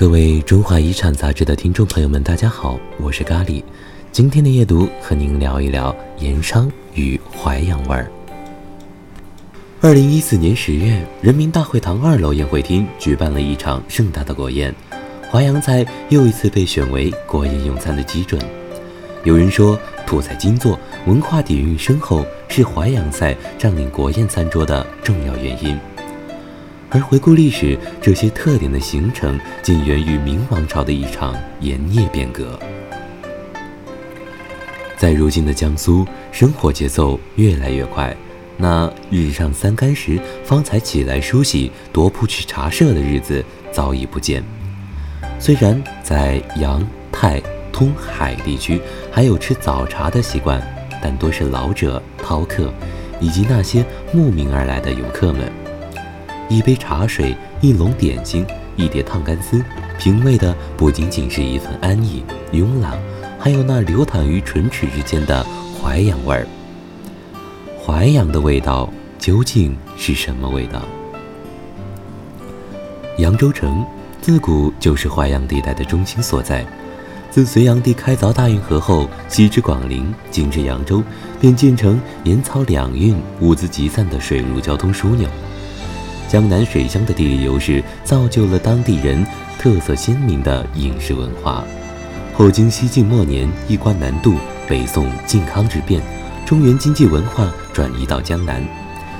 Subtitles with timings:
[0.00, 3.62] 各位中华遗产杂志的听众朋友们，大家好，我是咖喱。
[4.10, 8.10] 今天的夜读和您聊一聊盐商与淮扬味儿。
[9.82, 14.74] 二零一四年十月，人民大会堂二楼宴会厅举办了一场盛大的国宴，
[15.30, 18.40] 淮扬菜又一次被选为国宴用餐的基准。
[19.24, 25.78] 有人说，土菜金作、文化底蕴深厚是淮扬菜占领国宴餐桌的重要原因。
[26.92, 32.58] 而回顾历史，这些特点的形成，仅源于明王朝的一场盐业变革。
[34.96, 38.14] 在如今的江苏，生活节奏越来越快，
[38.56, 44.42] 那日上三竿时方才起来梳洗、踱步去茶社的日子早已不见。
[45.38, 47.40] 虽然在杨、泰、
[47.72, 48.80] 通、海地区
[49.12, 50.60] 还有吃早茶的习惯，
[51.00, 52.74] 但多是老者、饕客，
[53.20, 55.59] 以及那些慕名而来的游客们。
[56.50, 58.44] 一杯茶水，一笼点心，
[58.74, 59.64] 一碟烫干丝，
[60.00, 62.98] 品味的不仅仅是一份安逸、慵懒，
[63.38, 65.46] 还有那流淌于唇齿之间的
[65.80, 66.44] 淮扬味儿。
[67.86, 70.82] 淮扬的味道究竟是什么味道？
[73.18, 73.86] 扬州城
[74.20, 76.66] 自古就是淮扬地带的中心所在。
[77.30, 81.00] 自隋炀帝开凿大运河后，西至广陵，经至扬州，
[81.40, 85.28] 便建成盐漕两运、物资集散的水陆交通枢纽。
[86.30, 89.26] 江南水乡的地理优势，造就了当地人
[89.58, 91.64] 特色鲜明的饮食文化。
[92.32, 94.36] 后经西晋末年一关南渡，
[94.68, 96.00] 北宋靖康之变，
[96.46, 98.62] 中原经济文化转移到江南，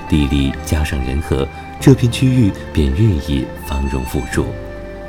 [0.09, 1.45] 地利加上人和，
[1.81, 4.47] 这片区域便日益繁荣富庶。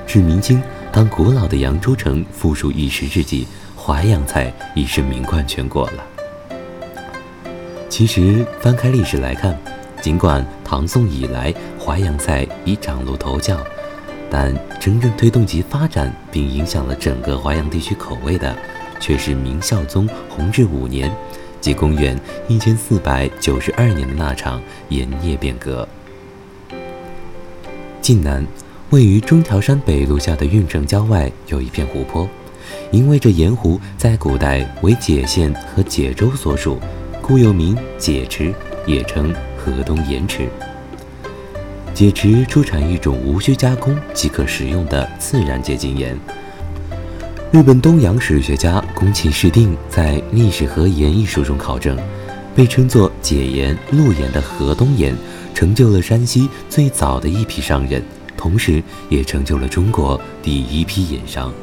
[0.08, 0.60] 至明清，
[0.92, 6.04] 当古老的扬州城富庶一时之际，淮扬菜已是名冠全国了。
[7.90, 9.56] 其实，翻开历史来看，
[10.02, 13.56] 尽管唐宋以来淮扬菜已崭露头角，
[14.32, 18.56] 但真正推动其发展并影响了整个淮扬地区口味的，
[19.00, 21.12] 却是明孝宗弘治五年，
[21.60, 24.60] 即公元一千四百九十二年的那场
[24.90, 25.88] 盐业变革。
[28.02, 28.44] 晋南
[28.90, 32.28] 位于中条山北麓下的运城郊外有一片湖泊，
[32.90, 36.80] 因为这盐湖在古代为解县和解州所属，
[37.22, 38.52] 故又名解池，
[38.88, 39.32] 也称。
[39.64, 40.50] 河东盐池，
[41.94, 46.18] 解池出产一种无需加工即可食用的自然结晶盐。
[47.52, 51.96] 日本东洋史学家宫崎市定在《历史和盐》一书中考证，
[52.56, 55.16] 被称作解盐、路盐的河东盐，
[55.54, 58.02] 成就了山西最早的一批商人，
[58.36, 61.54] 同时也成就了中国第一批盐商。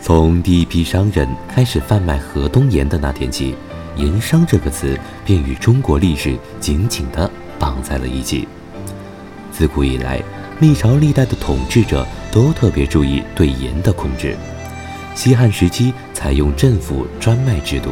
[0.00, 3.54] 从第一批商人开始贩卖河东盐的那天起。
[3.98, 8.48] 盐商这个词便与中国历史紧紧地绑在了一起。
[9.52, 10.22] 自古以来，
[10.60, 14.36] 历朝历代的统治者都特别注意对盐的控制。
[15.14, 17.90] 西汉时期采用政府专卖制度，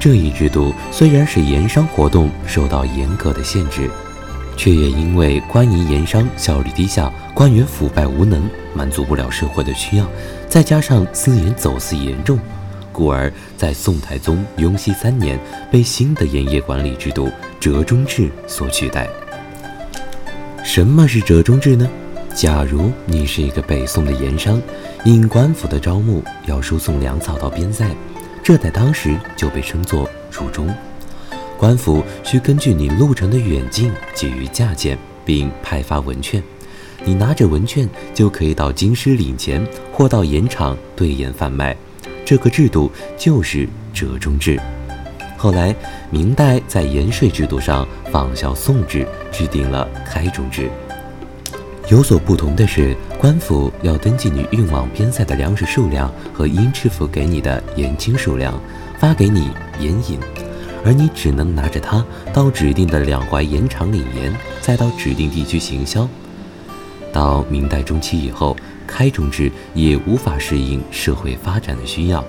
[0.00, 3.88] 这一制度虽然使盐商活动受到严格的限制，
[4.56, 8.42] 却也因为官营盐商效率低下，官员腐败无能，
[8.74, 10.08] 满足不了社会的需要，
[10.48, 12.36] 再加上私盐走私严重。
[12.92, 19.08] 故而，在宋太宗雍熙三年，被新的盐业管理制度折中制所取代。
[20.62, 21.88] 什么是折中制呢？
[22.34, 24.62] 假如你是一个北宋的盐商，
[25.04, 27.86] 应官府的招募要输送粮草到边塞，
[28.42, 30.72] 这在当时就被称作入中。
[31.58, 36.42] 官府需根据你路程的远近给予价钱，并派发文券。
[37.04, 41.76] 你拿着文券就可以到京师领钱，或到盐场兑盐贩卖。
[42.24, 44.58] 这个制度就是折中制。
[45.36, 45.74] 后来，
[46.10, 50.70] 明代在盐税制度上仿效宋制，制定了开中制。
[51.88, 58.54] 有所不同的是，官府要登记你运往边塞的粮食数量和应支付给你的盐金数量，
[58.98, 59.50] 发给你
[59.80, 60.20] 盐引，
[60.84, 66.08] 而你只能拿着它到指定的两淮盐场领盐，再到指定地区行销。
[67.12, 68.56] 到明代中期以后。
[68.92, 72.22] 开中制也无法适应社会发展的需要。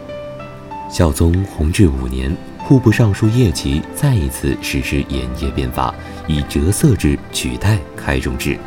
[0.89, 5.93] 孝宗弘治五年，户部尚书叶琦再一次实施盐业变法，
[6.25, 8.57] 以折色制取代开中制。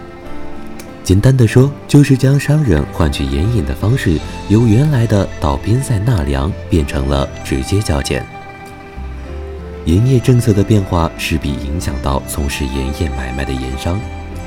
[1.03, 4.19] 简单的说，就是将商人换取盐引的方式，
[4.49, 8.27] 由原来的到边塞纳粮，变成了直接交钱。
[9.87, 13.99] 盐业政策的变化，势必影响到从事盐业买卖的盐商。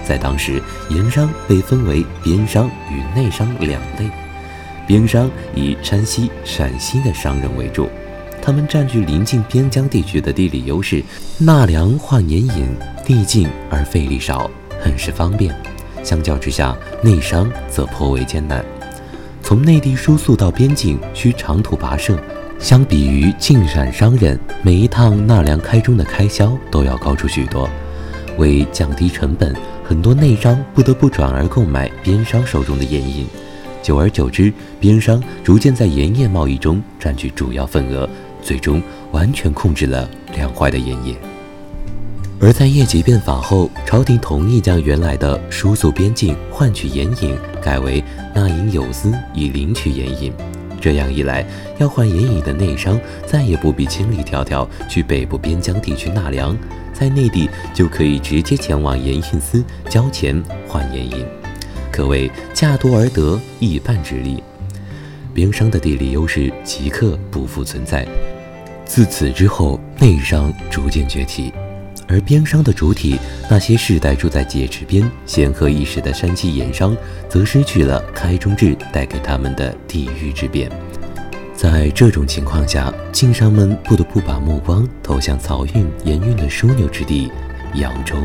[0.10, 0.60] 在当时，
[0.90, 4.10] 盐商被分为边商与内商两类。
[4.88, 7.88] 边商以山西、陕西的商人为主，
[8.42, 11.04] 他们占据临近边疆地区的地理优势，
[11.38, 12.76] 纳粮换盐引，
[13.06, 14.50] 地近而费力少，
[14.82, 15.56] 很是方便。
[16.04, 18.66] 相较之下，内商则颇为艰难。
[19.44, 22.20] 从内地输送到边境需长途跋涉，
[22.58, 27.70] 相比于进陕商人，每一趟纳粮开中的开销都要高出许多。
[28.40, 29.54] 为降低成本，
[29.90, 33.26] 很多内商不得不转而购买边商手中的盐引。
[33.82, 38.08] 久而久之，边商逐渐在盐业贸易中占据主要份额，
[38.40, 38.80] 最终
[39.12, 41.16] 完全控制了两淮的盐业。
[42.40, 48.04] 而在叶吉变法后，朝廷同意将原来的输送边境换取盐引改为
[48.36, 50.32] 纳银有司以领取盐引。
[50.80, 51.46] 这样一来，
[51.78, 56.58] 要换盐引的内商再也不必千里迢迢去北部边疆地区纳粮，
[56.94, 61.26] 在内地就可以直接前往盐引司交钱换盐引。
[61.92, 64.42] 可谓价多而得一半之力，
[65.34, 68.08] 边商的地理优势即刻不复存在。
[68.86, 71.52] 自此之后，内商逐渐崛起，
[72.10, 73.20] 而边商的主体
[73.50, 76.98] 那些世代住在界池边、显赫一时的山西盐商，
[77.30, 80.70] 则失去了开中制带给他们的地域之便。
[81.56, 87.30] 在这种情况下，晋商们不得不把目光投向漕运盐运的枢纽之地——
[87.76, 88.16] 扬州。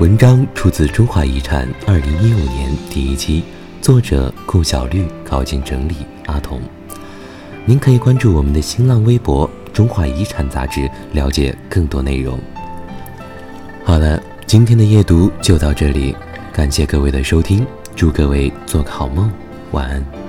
[0.00, 3.44] 文章出自《中华遗产》二零一五年第一期，
[3.80, 5.94] 作者顾小绿，稿件整理
[6.26, 6.60] 阿童。
[7.64, 12.38] 您可以关注我们的新浪微博“中华遗产”杂志，了解更多内容。
[13.84, 16.14] 好了，今天的夜读就到这里，
[16.52, 17.66] 感谢各位的收听，
[17.96, 19.30] 祝各位做个好梦，
[19.72, 20.21] 晚安。